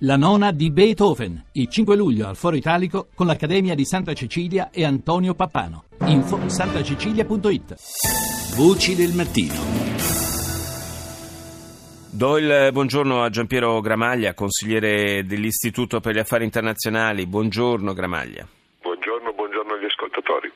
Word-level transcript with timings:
La 0.00 0.16
nona 0.16 0.52
di 0.52 0.70
Beethoven, 0.70 1.42
il 1.52 1.70
5 1.70 1.96
luglio 1.96 2.28
al 2.28 2.36
Foro 2.36 2.54
Italico 2.54 3.08
con 3.14 3.26
l'Accademia 3.26 3.74
di 3.74 3.86
Santa 3.86 4.12
Cecilia 4.12 4.68
e 4.70 4.84
Antonio 4.84 5.32
Pappano. 5.32 5.84
Info 6.04 6.38
santacecilia.it. 6.50 7.76
Voci 8.56 8.94
del 8.94 9.14
mattino. 9.14 9.54
Do 12.10 12.36
il 12.36 12.68
buongiorno 12.72 13.22
a 13.22 13.30
Giampiero 13.30 13.80
Gramaglia, 13.80 14.34
consigliere 14.34 15.24
dell'Istituto 15.24 16.00
per 16.00 16.14
gli 16.14 16.18
Affari 16.18 16.44
Internazionali. 16.44 17.24
Buongiorno 17.24 17.94
Gramaglia. 17.94 18.46
Buongiorno, 18.82 19.32
buongiorno 19.32 19.72
agli 19.72 19.86
ascoltatori. 19.86 20.52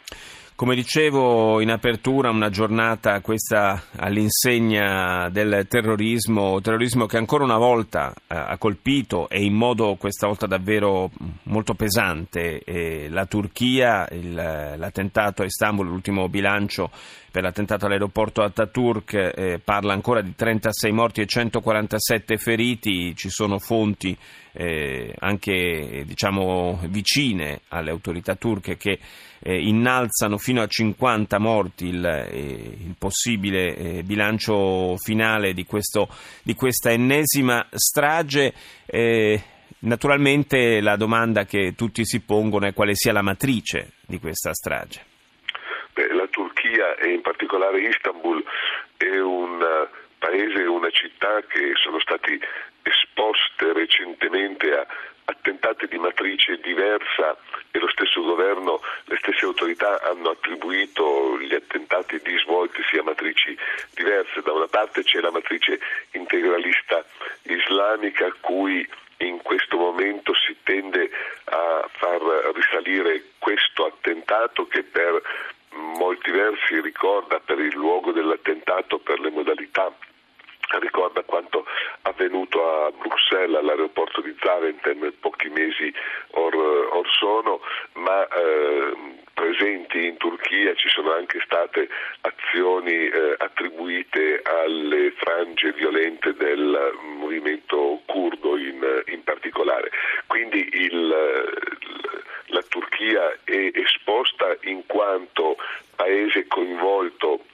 Come 0.61 0.75
dicevo 0.75 1.63
in 1.63 1.71
apertura, 1.71 2.29
una 2.29 2.51
giornata 2.51 3.23
questa 3.23 3.85
all'insegna 3.97 5.31
del 5.31 5.67
terrorismo, 5.67 6.61
terrorismo 6.61 7.07
che 7.07 7.17
ancora 7.17 7.45
una 7.45 7.57
volta 7.57 8.13
eh, 8.13 8.37
ha 8.37 8.59
colpito 8.59 9.31
e 9.31 9.43
in 9.43 9.55
modo 9.55 9.95
questa 9.95 10.27
volta 10.27 10.47
davvero 10.47 11.11
molto 11.45 11.73
pesante 11.73 12.63
eh, 12.63 13.09
la 13.09 13.25
Turchia, 13.25 14.07
il, 14.11 14.35
l'attentato 14.35 15.41
a 15.41 15.47
Istanbul, 15.47 15.87
l'ultimo 15.87 16.29
bilancio 16.29 16.91
per 17.31 17.43
l'attentato 17.43 17.87
all'aeroporto 17.87 18.43
Ataturk 18.43 19.15
eh, 19.15 19.61
parla 19.65 19.95
ancora 19.95 20.21
di 20.21 20.35
36 20.35 20.93
morti 20.93 21.23
e 21.23 21.27
147 21.27 22.37
feriti, 22.37 23.17
ci 23.17 23.31
sono 23.31 23.59
fonti 23.59 24.15
eh, 24.53 25.15
anche 25.19 26.05
diciamo, 26.07 26.81
vicine 26.89 27.61
alle 27.69 27.91
autorità 27.91 28.35
turche 28.35 28.77
che 28.77 28.99
eh, 29.43 29.59
innalzano 29.59 30.37
fino 30.39 30.63
a 30.63 30.67
50 30.67 31.39
morti 31.39 31.87
il, 31.87 32.05
eh, 32.05 32.39
il 32.39 32.95
possibile 32.99 33.77
eh, 33.77 34.03
bilancio 34.03 34.97
finale 34.97 35.53
di, 35.53 35.65
questo, 35.65 36.09
di, 36.43 36.55
questa 36.55 36.91
ennesima 36.91 37.67
strage. 37.71 38.53
Eh, 38.87 39.43
naturalmente 39.81 40.81
la 40.81 40.97
domanda 40.97 41.45
che 41.45 41.75
tutti 41.75 42.05
si 42.05 42.21
pongono 42.21 42.67
è 42.67 42.75
quale 42.75 42.95
sia 42.95 43.13
la 43.13 43.23
matrice 43.23 43.93
di 44.07 44.19
questa 44.19 44.53
strage. 44.53 45.07
Beh, 45.95 46.13
la 46.15 46.27
Turchia 46.29 46.97
e 46.97 47.13
in 47.13 47.23
particolare 47.23 47.81
Istanbul 47.81 48.45
è 48.97 49.19
un 49.19 49.59
paese, 50.19 50.63
una 50.65 50.91
città 50.91 51.41
che 51.49 51.73
sono 51.83 51.99
stati 51.99 52.39
esposte 52.83 53.73
recentemente 53.73 54.71
a 54.73 54.87
attentati 55.31 55.87
di 55.87 55.90
matrice 56.01 56.59
diversa 56.61 57.37
e 57.71 57.79
lo 57.79 57.89
stesso 57.89 58.23
governo, 58.23 58.81
le 59.05 59.17
stesse 59.19 59.45
autorità 59.45 60.03
hanno 60.03 60.31
attribuito 60.31 61.39
gli 61.39 61.55
attentati 61.55 62.21
di 62.23 62.37
svolti 62.39 62.81
a 62.99 63.03
matrici 63.03 63.57
diverse. 63.95 64.43
Da 64.43 64.53
una 64.53 64.67
parte 64.67 65.05
c'è 65.05 65.21
la 65.21 65.31
matrice 65.31 65.79
integralista 66.13 67.05
islamica 67.43 68.27
a 68.27 68.35
cui 68.41 68.87
in 69.19 69.43
questo 69.43 69.77
momento 69.77 70.33
si 70.35 70.57
tende 70.63 71.11
a 71.45 71.89
far 71.93 72.21
risalire 72.55 73.23
questo 73.39 73.87
attentato 73.87 74.67
che 74.67 74.83
per 74.83 75.23
molti 75.73 76.31
versi 76.31 76.81
ricorda 76.81 77.39
per 77.39 77.59
il 77.59 77.75
luogo 77.75 78.13
dell'attentato, 78.13 78.99
per 78.99 79.21
le 79.21 79.31
modalità 79.31 79.95
ricorda 80.79 81.23
quanto 81.23 81.67
avvenuto 82.03 82.87
a 82.87 82.91
Bruxelles 82.93 83.57
all'aeroporto 83.57 84.21
di 84.21 84.35
Zaventem 84.41 85.13
pochi 85.21 85.49
mesi 85.49 85.93
or, 86.33 86.55
or 86.55 87.09
sono, 87.19 87.61
ma 87.95 88.27
eh, 88.29 88.93
presenti 89.35 90.07
in 90.07 90.17
Turchia 90.19 90.75
ci 90.75 90.89
sono 90.89 91.13
anche 91.15 91.41
state 91.45 91.89
azioni 92.21 93.09
eh, 93.09 93.35
attribuite 93.39 94.43
alle 94.43 95.13
frange 95.13 95.73
violente 95.73 96.35
del 96.35 96.99
movimento 97.19 98.03
curdo 98.07 98.57
in, 98.57 99.03
in 99.07 99.25
particolare. 99.25 99.91
Quindi 100.27 100.69
il, 100.73 101.09
la 102.47 102.63
Turchia 102.69 103.33
è 103.45 103.71
esposta 103.73 104.57
in 104.63 104.85
quanto 104.87 105.57
paese 105.97 106.47
coinvolto 106.47 107.45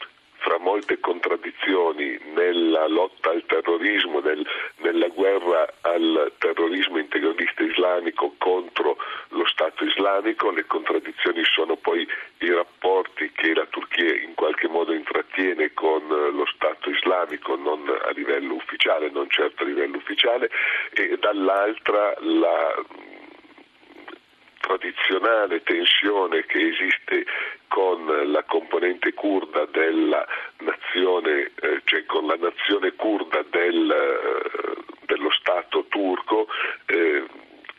fra 0.47 0.59
molte 0.59 1.00
contraddizioni 1.00 2.21
nella 2.32 2.87
lotta 2.87 3.31
al 3.31 3.44
terrorismo, 3.47 4.21
nel, 4.21 4.47
nella 4.76 5.09
guerra 5.09 5.66
al 5.81 6.32
terrorismo 6.38 6.99
integralista 6.99 7.65
islamico 7.65 8.32
contro 8.38 8.97
lo 9.31 9.44
Stato 9.47 9.84
islamico, 9.84 10.53
le 10.53 10.65
contraddizioni 10.66 11.43
sono 11.44 11.75
poi 11.75 12.06
i 12.38 12.50
rapporti 12.53 13.32
che 13.32 13.55
la 13.55 13.66
Turchia 13.66 14.15
in 14.15 14.34
qualche 14.34 14.69
modo 14.69 14.93
intrattiene 14.93 15.72
con 15.75 16.06
lo 16.06 16.47
Stato 16.55 16.91
islamico, 16.91 17.56
non 17.56 17.82
a 17.88 18.11
livello 18.11 18.55
ufficiale, 19.06 19.11
non 19.11 19.31
certo 19.31 19.62
a 19.62 19.67
livello 19.67 19.97
ufficiale, 19.97 20.50
e 20.93 21.17
dall'altra 21.19 22.15
la 22.21 22.84
tradizionale 24.61 25.62
tensione 25.62 26.44
che 26.47 26.59
esiste 26.59 27.25
con 27.69 28.05
la 28.33 28.43
componente 28.44 29.12
kurda 29.15 29.65
della 29.67 30.27
nazione, 30.59 31.53
eh, 31.61 31.81
cioè 31.84 32.05
con 32.06 32.27
la 32.27 32.37
nazione 32.37 32.93
kurda 32.94 33.44
del, 33.49 33.91
eh, 33.91 34.83
dello 35.06 35.31
Stato 35.31 35.84
turco 35.88 36.49
eh, 36.87 37.25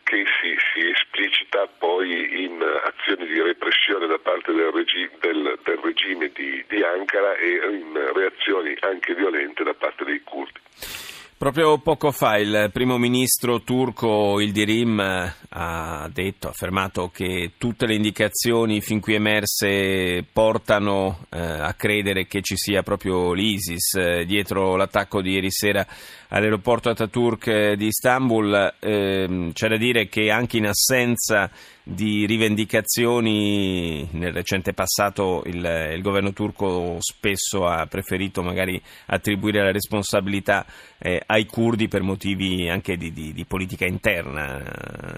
che 0.04 0.24
si, 0.40 0.56
si, 0.72 0.88
esplicita 0.88 1.66
poi 1.66 2.44
in 2.44 2.62
azioni 2.62 3.26
di 3.26 3.42
repressione 3.42 4.06
da 4.06 4.18
parte 4.18 4.54
del, 4.54 4.70
regi- 4.72 5.10
del, 5.20 5.58
del 5.62 5.78
regime 5.82 6.30
di, 6.32 6.64
di 6.66 6.82
Ankara 6.82 7.34
e 7.34 7.48
in 7.48 7.92
reazioni 8.14 8.74
anche 8.80 9.14
violente 9.14 9.64
da 9.64 9.74
parte 9.74 10.04
dei 10.04 10.22
kurdi. 10.22 10.60
Proprio 11.38 11.78
poco 11.78 12.10
fa 12.10 12.36
il 12.36 12.68
primo 12.72 12.98
ministro 12.98 13.62
turco 13.62 14.40
Ildirim 14.40 14.98
ha 15.50 16.10
detto, 16.12 16.48
ha 16.48 16.50
affermato 16.50 17.10
che 17.14 17.52
tutte 17.56 17.86
le 17.86 17.94
indicazioni 17.94 18.80
fin 18.80 18.98
qui 18.98 19.14
emerse 19.14 20.24
portano 20.32 21.26
eh, 21.30 21.38
a 21.38 21.72
credere 21.74 22.26
che 22.26 22.42
ci 22.42 22.56
sia 22.56 22.82
proprio 22.82 23.34
l'ISIS 23.34 23.94
eh, 23.94 24.24
dietro 24.24 24.74
l'attacco 24.74 25.22
di 25.22 25.34
ieri 25.34 25.52
sera 25.52 25.86
all'aeroporto 26.28 26.90
Ataturk 26.90 27.72
di 27.72 27.86
Istanbul. 27.86 28.74
Eh, 28.78 29.50
c'è 29.52 29.68
da 29.68 29.76
dire 29.76 30.08
che 30.08 30.30
anche 30.30 30.56
in 30.56 30.66
assenza 30.66 31.50
di 31.82 32.26
rivendicazioni 32.26 34.06
nel 34.12 34.34
recente 34.34 34.74
passato 34.74 35.42
il, 35.46 35.90
il, 35.94 36.02
governo 36.02 36.34
turco 36.34 36.98
spesso 37.00 37.66
ha 37.66 37.86
preferito 37.86 38.42
magari 38.42 38.80
attribuire 39.06 39.62
la 39.62 39.72
responsabilità 39.72 40.66
eh, 40.98 41.22
ai 41.24 41.46
curdi 41.46 41.88
per 41.88 42.02
motivi 42.02 42.68
anche 42.68 42.98
di, 42.98 43.10
di, 43.10 43.32
di 43.32 43.44
politica 43.46 43.86
interna, 43.86 44.62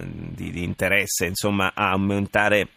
di, 0.05 0.53
di 0.53 0.63
interesse 0.63 1.27
insomma 1.27 1.73
a 1.75 1.91
aumentare 1.91 2.69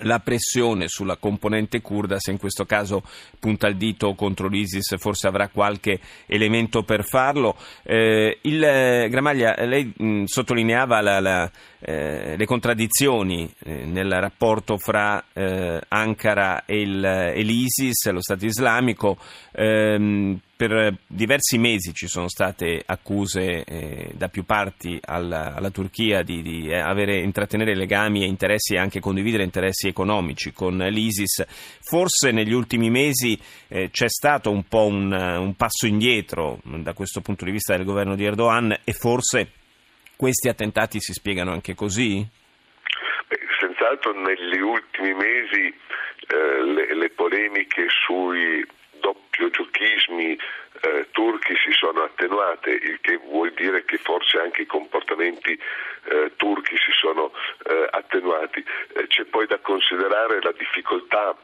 la 0.00 0.18
pressione 0.20 0.88
sulla 0.88 1.16
componente 1.16 1.80
kurda, 1.80 2.18
se 2.18 2.30
in 2.30 2.38
questo 2.38 2.64
caso 2.64 3.02
punta 3.38 3.68
il 3.68 3.76
dito 3.76 4.14
contro 4.14 4.48
l'ISIS, 4.48 4.96
forse 4.98 5.26
avrà 5.26 5.48
qualche 5.48 6.00
elemento 6.26 6.82
per 6.82 7.04
farlo. 7.04 7.56
Eh, 7.82 8.38
il, 8.42 8.62
eh, 8.62 9.08
Gramaglia, 9.08 9.54
lei 9.64 9.92
mh, 9.96 10.24
sottolineava 10.24 11.00
la, 11.00 11.20
la, 11.20 11.50
eh, 11.80 12.36
le 12.36 12.46
contraddizioni 12.46 13.50
eh, 13.64 13.84
nel 13.84 14.10
rapporto 14.10 14.76
fra 14.76 15.24
eh, 15.32 15.80
Ankara 15.88 16.64
e, 16.64 16.80
il, 16.80 17.04
e, 17.04 17.42
l'ISIS, 17.42 18.10
lo 18.10 18.20
Stato 18.20 18.44
islamico. 18.44 19.16
Ehm, 19.52 20.40
per 20.56 20.96
diversi 21.06 21.58
mesi 21.58 21.92
ci 21.92 22.06
sono 22.06 22.28
state 22.28 22.82
accuse 22.84 23.62
eh, 23.64 24.10
da 24.14 24.28
più 24.28 24.44
parti 24.44 24.98
alla, 25.04 25.54
alla 25.54 25.70
Turchia 25.70 26.22
di, 26.22 26.40
di 26.40 26.72
avere, 26.72 27.18
intrattenere 27.18 27.74
legami 27.74 28.22
e 28.22 28.26
interessi 28.26 28.74
e 28.74 28.78
anche 28.78 29.00
condividere 29.00 29.42
interessi 29.42 29.86
economici 29.88 30.52
con 30.52 30.78
l'ISIS. 30.78 31.44
Forse 31.82 32.30
negli 32.30 32.52
ultimi 32.52 32.88
mesi 32.88 33.38
eh, 33.68 33.90
c'è 33.90 34.08
stato 34.08 34.50
un 34.50 34.66
po' 34.66 34.86
un, 34.86 35.12
un 35.12 35.54
passo 35.56 35.86
indietro 35.86 36.60
da 36.64 36.94
questo 36.94 37.20
punto 37.20 37.44
di 37.44 37.50
vista 37.50 37.76
del 37.76 37.84
governo 37.84 38.14
di 38.14 38.24
Erdogan 38.24 38.74
e 38.82 38.92
forse 38.92 39.50
questi 40.16 40.48
attentati 40.48 41.00
si 41.00 41.12
spiegano 41.12 41.52
anche 41.52 41.74
così? 41.74 42.26
Beh, 43.28 43.38
senz'altro 43.60 44.12
negli 44.18 44.58
ultimi 44.60 45.12
mesi 45.12 45.66
eh, 46.28 46.64
le, 46.64 46.94
le, 46.94 47.10
polemiche 47.10 47.86
sui 47.88 48.66
doppiogiochismi 49.00 50.32
eh, 50.32 51.08
turchi 51.10 51.54
si 51.56 51.72
sono 51.86 52.02
attenuate, 52.02 52.70
il 52.70 52.98
che 53.00 53.16
vuol 53.16 53.52
dire 53.52 53.84
che 53.84 53.98
forse 53.98 54.38
anche 54.38 54.62
i 54.62 54.66
comportamenti 54.66 55.52
eh, 55.52 56.32
turchi 56.36 56.76
si 56.76 56.90
sono 56.98 57.32
eh, 57.64 57.86
attenuati. 57.90 58.64
Eh, 58.94 59.06
c'è 59.06 59.24
poi 59.24 59.46
da 59.46 59.58
considerare 59.58 60.40
la 60.42 60.52
difficoltà 60.52 61.36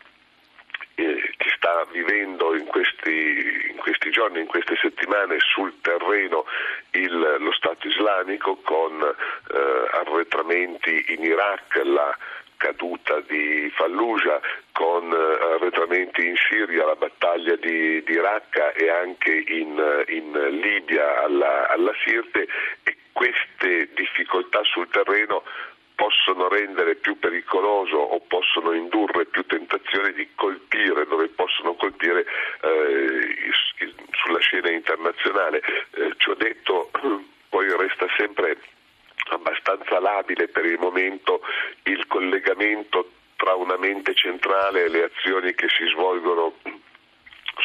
eh, 0.97 1.35
che 1.37 1.53
sta 1.56 1.87
vivendo 1.93 2.56
in 2.56 2.67
questi, 2.67 3.69
in 3.71 3.77
questi, 3.77 4.11
giorni, 4.11 4.41
in 4.41 4.47
queste 4.47 4.77
settimane 4.81 5.37
sul 5.39 5.73
terreno 5.81 6.44
il, 6.91 7.37
lo 7.39 7.53
Stato 7.53 7.87
islamico 7.87 8.56
con 8.56 9.00
eh, 9.00 9.89
arretramenti 9.93 11.05
in 11.09 11.23
Iraq, 11.23 11.83
la 11.85 12.17
caduta 12.62 13.19
di 13.26 13.69
Fallujah, 13.75 14.41
con 14.70 15.11
eh, 15.11 15.55
arretramenti 15.55 16.25
in 16.25 16.37
Siria, 16.37 16.87
la 16.87 16.94
battaglia 16.94 17.56
di, 17.56 18.00
di 18.05 18.17
Raqqa 18.17 18.73
e 18.75 18.88
anche 18.88 19.32
in, 19.32 20.05
in 20.06 20.31
Libia 20.61 21.25
alla, 21.25 21.69
alla 21.69 21.93
Sirte 22.05 22.47
e 22.85 22.97
queste 23.11 23.88
difficoltà 23.94 24.61
sul 24.62 24.88
terreno 24.91 25.43
possono 25.97 26.49
rendere 26.49 26.94
più 26.94 27.19
pericoloso 27.19 27.97
o 27.97 28.20
possono 28.29 28.73
indurre 28.73 29.26
più 29.26 29.44
tentazione 29.44 30.12
di 30.12 30.29
colpire 30.37 31.05
dove 31.06 31.29
possono 31.31 31.75
colpire 31.75 32.25
eh, 32.62 33.37
sulla 34.23 34.38
scena 34.38 34.70
internazionale. 34.70 35.61
Eh, 35.94 36.15
ho 36.26 36.35
detto, 36.35 36.91
labile 40.22 40.48
per 40.48 40.64
il 40.64 40.78
momento 40.78 41.40
il 41.84 42.06
collegamento 42.06 43.10
tra 43.36 43.54
una 43.54 43.76
mente 43.76 44.14
centrale 44.14 44.84
e 44.84 44.88
le 44.88 45.04
azioni 45.04 45.52
che 45.54 45.66
si 45.69 45.84
svolgono 45.92 46.54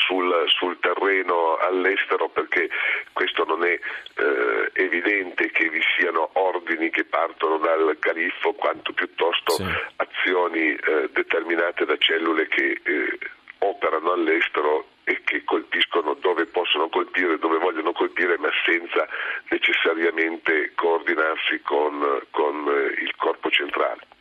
sul, 0.07 0.43
sul, 0.47 0.77
terreno 0.79 1.57
all'estero 1.57 2.29
perché 2.29 2.69
questo 3.13 3.45
non 3.45 3.63
è 3.63 3.71
eh, 3.71 4.71
evidente 4.73 5.49
che 5.51 5.69
vi 5.69 5.81
siano 5.97 6.29
ordini 6.33 6.89
che 6.89 7.05
partono 7.05 7.57
dal 7.57 7.95
califfo 7.99 8.53
quanto 8.53 8.91
piuttosto 8.93 9.53
sì. 9.53 9.63
azioni 9.95 10.75
eh, 10.75 11.09
determinate 11.13 11.85
da 11.85 11.95
cellule 11.97 12.47
che 12.47 12.81
eh, 12.83 13.17
operano 13.59 14.11
all'estero 14.11 14.87
che 15.23 15.43
colpiscono 15.43 16.13
dove 16.15 16.45
possono 16.45 16.89
colpire, 16.89 17.39
dove 17.39 17.57
vogliono 17.57 17.91
colpire, 17.93 18.37
ma 18.37 18.49
senza 18.65 19.07
necessariamente 19.49 20.73
coordinarsi 20.75 21.61
con, 21.61 22.21
con 22.31 22.67
eh, 22.67 23.01
il 23.01 23.15
corpo 23.15 23.49
centrale. 23.49 24.16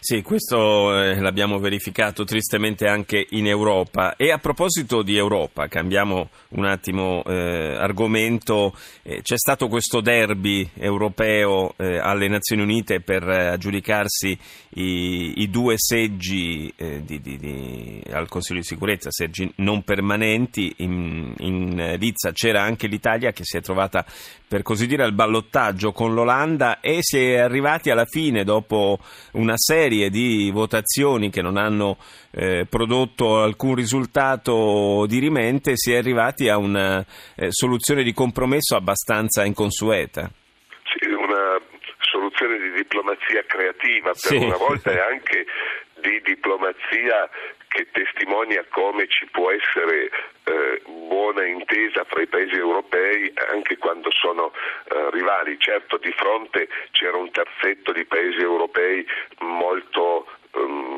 Sì, 0.00 0.20
questo 0.20 0.94
eh, 0.94 1.18
l'abbiamo 1.18 1.58
verificato 1.58 2.24
tristemente 2.24 2.86
anche 2.86 3.26
in 3.30 3.46
Europa. 3.46 4.16
E 4.16 4.30
a 4.30 4.38
proposito 4.38 5.00
di 5.00 5.16
Europa, 5.16 5.66
cambiamo 5.68 6.28
un 6.50 6.66
attimo 6.66 7.24
eh, 7.24 7.74
argomento, 7.74 8.76
eh, 9.02 9.22
c'è 9.22 9.38
stato 9.38 9.68
questo 9.68 10.02
derby 10.02 10.68
europeo 10.74 11.72
eh, 11.78 11.96
alle 11.96 12.28
Nazioni 12.28 12.60
Unite 12.60 13.00
per 13.00 13.26
aggiudicarsi 13.26 14.38
i, 14.74 15.40
i 15.40 15.48
due 15.48 15.76
seggi 15.78 16.70
eh, 16.76 17.02
di, 17.02 17.20
di, 17.22 17.38
di, 17.38 18.02
al 18.12 18.28
Consiglio 18.28 18.60
di 18.60 18.66
sicurezza, 18.66 19.10
seggi 19.10 19.50
non 19.56 19.84
permanenti. 19.84 20.74
In, 20.78 21.32
in 21.38 21.73
Lizza 21.96 22.32
c'era 22.32 22.62
anche 22.62 22.86
l'Italia 22.86 23.32
che 23.32 23.44
si 23.44 23.56
è 23.56 23.60
trovata 23.60 24.04
per 24.46 24.62
così 24.62 24.86
dire 24.86 25.02
al 25.02 25.12
ballottaggio 25.12 25.92
con 25.92 26.14
l'Olanda 26.14 26.80
e 26.80 26.98
si 27.00 27.18
è 27.18 27.38
arrivati 27.38 27.90
alla 27.90 28.04
fine 28.04 28.44
dopo 28.44 28.98
una 29.32 29.56
serie 29.56 30.10
di 30.10 30.50
votazioni 30.52 31.30
che 31.30 31.42
non 31.42 31.56
hanno 31.56 31.96
eh, 32.30 32.66
prodotto 32.68 33.42
alcun 33.42 33.74
risultato 33.74 35.06
dirimente, 35.06 35.72
si 35.76 35.92
è 35.92 35.96
arrivati 35.96 36.48
a 36.48 36.56
una 36.56 37.04
eh, 37.36 37.48
soluzione 37.50 38.02
di 38.02 38.12
compromesso 38.12 38.76
abbastanza 38.76 39.44
inconsueta. 39.44 40.30
Sì, 40.84 41.08
una 41.08 41.60
soluzione 41.98 42.58
di 42.58 42.72
diplomazia 42.72 43.44
creativa 43.46 44.10
per 44.10 44.16
sì. 44.16 44.36
una 44.36 44.56
volta 44.56 44.90
e 44.92 45.00
anche 45.12 45.46
di 46.00 46.20
diplomazia 46.24 47.28
che 47.68 47.88
testimonia 47.90 48.64
come 48.70 49.08
ci 49.08 49.26
può 49.32 49.50
essere 49.50 50.10
eh, 50.44 50.82
buona 51.24 51.46
intesa 51.46 52.04
fra 52.04 52.20
i 52.20 52.26
paesi 52.26 52.54
europei 52.54 53.32
anche 53.50 53.78
quando 53.78 54.10
sono 54.10 54.52
eh, 54.52 55.10
rivali. 55.10 55.56
Certo 55.58 55.96
di 55.96 56.12
fronte 56.12 56.68
c'era 56.90 57.16
un 57.16 57.30
terzetto 57.30 57.92
di 57.92 58.04
paesi 58.04 58.40
europei 58.40 59.06
molto 59.38 60.26
um, 60.52 60.93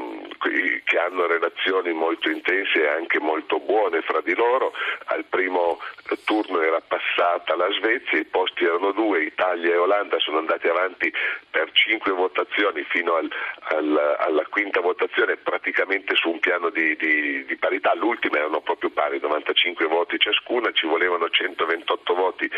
che 0.85 0.99
hanno 0.99 1.27
relazioni 1.27 1.93
molto 1.93 2.31
intense 2.31 2.83
e 2.83 2.89
anche 2.89 3.19
molto 3.19 3.59
buone 3.59 4.03
fra 4.03 4.21
di 4.21 4.35
loro. 4.35 4.73
Al 5.07 5.25
primo 5.25 5.79
turno 6.25 6.61
era 6.61 6.81
passata 6.81 7.57
la 7.57 7.69
Svezia, 7.73 8.19
i 8.19 8.25
posti 8.25 8.65
erano 8.65 8.93
due, 8.93 9.25
Italia 9.25 9.73
e 9.73 9.77
Olanda 9.77 10.19
sono 10.19 10.39
andati 10.39 10.69
avanti 10.69 11.13
per 11.51 11.71
cinque 11.73 12.13
votazioni 12.13 12.85
fino 12.85 13.15
al, 13.15 13.31
al, 13.71 14.17
alla 14.19 14.45
quinta 14.49 14.81
votazione 14.81 15.37
praticamente 15.37 16.15
su 16.15 16.31
un 16.31 16.39
piano 16.39 16.71
di, 16.71 16.97
di, 16.97 17.45
di, 17.45 17.57
parità, 17.57 17.95
l'ultima 17.95 18.39
erano 18.39 18.61
proprio 18.61 18.91
pari, 18.91 19.19
95 19.21 19.87
voti 19.87 20.19
ciascuna, 20.19 20.71
ci 20.73 20.87
volevano 20.87 21.29
128 21.29 22.15
voti 22.15 22.51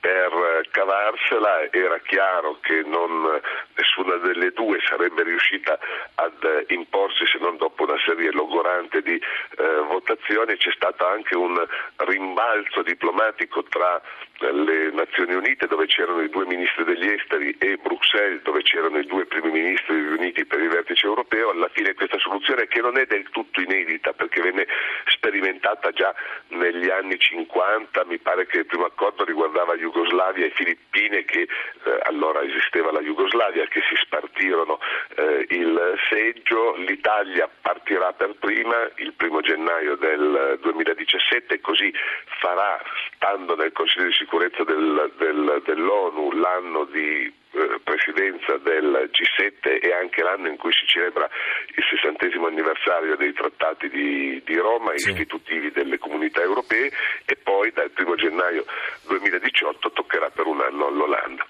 per 0.00 0.68
cavarsela, 0.70 1.72
era 1.72 1.98
chiaro 2.00 2.58
che 2.60 2.82
non, 2.84 3.40
nessuna 3.74 4.16
delle 4.16 4.50
due 4.52 4.78
sarebbe 4.86 5.22
riuscita 5.22 5.78
ad 6.14 6.66
imporsi 6.68 7.26
se 7.34 7.38
non 7.40 7.56
dopo 7.56 7.82
una 7.82 7.98
serie 7.98 8.30
logorante 8.30 9.02
di 9.02 9.20
eh, 9.56 9.80
votazioni, 9.88 10.56
c'è 10.56 10.70
stato 10.72 11.06
anche 11.06 11.36
un 11.36 11.54
rimbalzo 11.96 12.82
diplomatico 12.82 13.62
tra 13.64 14.00
le 14.38 14.90
Nazioni 14.90 15.34
Unite 15.34 15.66
dove 15.66 15.86
c'erano 15.86 16.20
i 16.20 16.28
due 16.28 16.44
ministri 16.44 16.84
degli 16.84 17.06
esteri 17.06 17.56
e 17.58 17.76
Bruxelles 17.76 18.42
dove 18.42 18.62
c'erano 18.62 18.98
i 18.98 19.06
due 19.06 19.26
primi 19.26 19.50
ministri 19.50 19.94
riuniti 19.96 20.44
per 20.44 20.60
il 20.60 20.68
vertice 20.68 21.06
europeo, 21.06 21.50
alla 21.50 21.68
fine 21.72 21.94
questa 21.94 22.18
soluzione 22.18 22.66
che 22.66 22.80
non 22.80 22.98
è 22.98 23.06
del 23.06 23.28
tutto 23.30 23.60
inedita 23.60 24.12
perché 24.12 24.42
venne 24.42 24.66
sperimentata 25.06 25.90
già 25.90 26.14
negli 26.48 26.90
anni 26.90 27.18
50, 27.18 28.04
mi 28.06 28.18
pare 28.18 28.46
che 28.46 28.58
il 28.58 28.66
primo 28.66 28.84
accordo 28.84 29.24
riguardava 29.24 29.76
Jugoslavia 29.76 30.46
e 30.46 30.50
Filippine 30.50 31.24
che 31.24 31.42
eh, 31.42 31.98
allora 32.02 32.42
esisteva 32.42 32.90
la 32.90 33.00
Jugoslavia 33.00 33.66
che 33.66 33.80
si 33.88 33.94
spartirono 34.02 34.78
eh, 35.16 35.46
il 35.50 35.94
seggio, 36.08 36.76
l'Italia 36.76 37.48
partirà 37.60 38.12
per 38.12 38.34
prima 38.38 38.88
il 38.96 39.12
primo 39.12 39.40
gennaio 39.44 39.96
del 39.96 40.58
2017 40.60 41.54
e 41.54 41.60
così 41.60 41.92
farà 42.40 42.80
stando 43.14 43.54
nel 43.54 43.72
Consiglio 43.72 44.06
di 44.06 44.14
sicurezza 44.14 44.64
del, 44.64 45.12
del, 45.16 45.62
dell'ONU 45.64 46.32
l'anno 46.32 46.84
di 46.84 47.32
eh, 47.52 47.80
presidenza 47.84 48.58
del 48.58 49.10
G7 49.12 49.80
e 49.80 49.92
anche 49.92 50.22
l'anno 50.22 50.48
in 50.48 50.56
cui 50.56 50.72
si 50.72 50.86
celebra 50.86 51.28
il 51.76 51.84
sessantesimo 51.88 52.48
anniversario 52.48 53.16
dei 53.16 53.32
trattati 53.32 53.88
di, 53.88 54.42
di 54.44 54.56
Roma, 54.56 54.90
sì. 54.96 55.10
istitutivi 55.10 55.70
delle 55.70 55.98
comunità 55.98 56.42
europee 56.42 56.90
e 57.24 57.36
poi 57.36 57.70
dal 57.70 57.92
1 57.96 58.14
gennaio 58.16 58.64
2018 59.06 59.92
toccherà 59.92 60.30
per 60.30 60.46
un 60.46 60.60
anno 60.60 60.88
all'Olanda. 60.88 61.46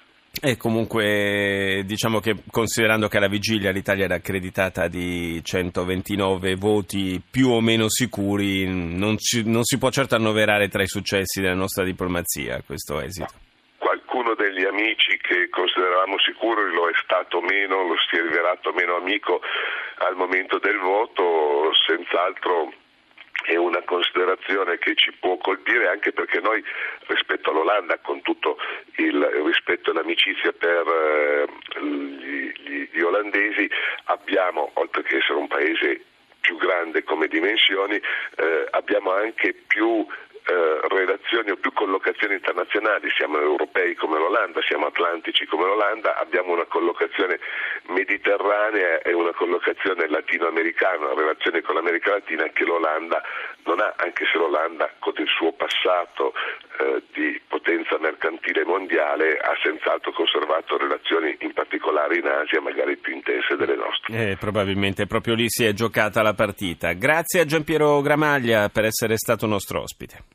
E 0.47 0.59
comunque 0.59 1.85
diciamo 1.87 2.21
che 2.21 2.37
considerando 2.51 3.09
che 3.09 3.17
alla 3.17 3.29
vigilia 3.29 3.71
l'Italia 3.71 4.05
era 4.05 4.17
accreditata 4.17 4.89
di 4.89 5.43
129 5.43 6.55
voti 6.57 7.19
più 7.19 7.49
o 7.49 7.63
meno 7.63 7.89
sicuri, 7.89 8.67
non, 8.67 9.17
ci, 9.17 9.43
non 9.49 9.65
si 9.65 9.79
può 9.79 9.89
certo 9.89 10.17
annoverare 10.17 10.69
tra 10.69 10.83
i 10.83 10.87
successi 10.87 11.41
della 11.41 11.55
nostra 11.55 11.83
diplomazia 11.83 12.61
questo 12.61 13.01
esito. 13.01 13.33
Qualcuno 13.79 14.35
degli 14.35 14.67
amici 14.67 15.17
che 15.17 15.49
consideravamo 15.49 16.19
sicuri 16.19 16.75
lo 16.75 16.91
è 16.91 16.95
stato 17.03 17.41
meno, 17.41 17.89
lo 17.89 17.97
si 17.97 18.17
è 18.17 18.21
rivelato 18.21 18.71
meno 18.75 18.97
amico 18.97 19.41
al 20.07 20.15
momento 20.15 20.59
del 20.59 20.77
voto, 20.77 21.71
senz'altro 21.89 22.71
è 23.45 23.57
una 23.57 23.83
considerazione 23.83 24.79
che 24.79 24.95
ci 24.95 25.13
può 25.13 25.37
colpire 25.37 25.89
anche 25.89 26.13
perché 26.13 26.41
noi 26.41 26.63
rispetto 27.07 27.51
all'Olanda, 27.51 27.99
con 27.99 28.23
tutto 28.23 28.57
il 28.97 29.23
rispetto 29.45 29.91
e 29.91 29.95
l'amicizia 29.95 30.53
per 30.53 30.87
eh, 30.87 31.81
gli, 31.81 32.53
gli, 32.63 32.89
gli 32.91 33.01
olandesi, 33.01 33.69
abbiamo, 34.05 34.71
oltre 34.75 35.03
che 35.03 35.19
essere 35.19 35.39
un 35.39 35.49
paese 35.49 36.01
più 36.41 36.57
grande 36.57 37.05
come 37.05 37.27
dimensioni, 37.27 37.97
eh, 37.97 38.67
abbiamo 38.71 39.13
anche 39.13 39.55
più 39.67 40.07
eh, 40.47 40.81
relazioni 40.89 41.51
o 41.51 41.57
più 41.57 41.73
collocazioni 41.73 42.35
internazionali, 42.35 43.09
siamo 43.17 43.39
europei 43.39 43.95
come 43.95 44.19
l'Olanda, 44.19 44.61
siamo 44.63 44.87
atlantici 44.87 45.47
come 45.47 45.65
l'Olanda, 45.65 46.19
abbiamo 46.19 46.53
una 46.53 46.67
collocazione 46.67 47.39
mediterranea 47.89 49.01
e 49.01 49.15
una 49.15 49.33
collocazione 49.33 50.09
latinoamericana, 50.09 51.07
una 51.07 51.21
relazione 51.21 51.63
con 51.63 51.77
l'America 51.77 52.11
Latina 52.11 52.45
che 52.53 52.65
l'Olanda 52.65 53.23
non 53.65 53.81
ha, 53.81 53.95
anche 53.97 54.27
se 54.31 54.37
l'Olanda 54.37 54.93
con 54.99 55.15
il 55.17 55.29
suo 55.29 55.53
passato 55.53 56.35
eh, 56.79 57.03
di 57.13 57.41
potenza 57.49 57.97
mercantile 57.99 58.65
mondiale 58.65 59.39
ha 59.39 59.57
senz'altro 59.63 60.13
conservato 60.13 60.77
relazioni 60.77 61.37
in 61.41 61.53
particolare 61.55 62.19
in 62.19 62.27
Asia 62.27 62.61
magari 62.61 62.97
più 62.97 63.15
intense 63.15 63.57
delle 63.57 63.77
nostre. 63.77 64.33
Eh, 64.33 64.37
probabilmente 64.37 65.07
proprio 65.07 65.35
lì 65.35 65.49
si 65.49 65.65
è 65.65 65.73
giocata 65.73 66.21
la 66.21 66.35
partita. 66.35 66.93
Grazie 66.93 67.41
a 67.41 67.45
Giampiero 67.47 68.01
Gramaglia 68.03 68.69
per 68.69 68.85
essere 68.85 69.17
stato 69.17 69.47
nostro 69.47 69.81
ospite. 69.81 70.33